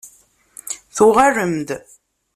[0.95, 1.69] Tuɣalem-d.